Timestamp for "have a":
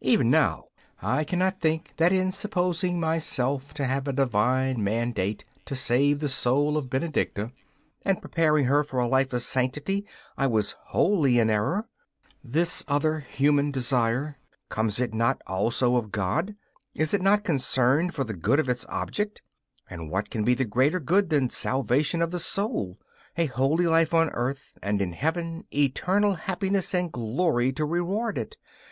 3.84-4.12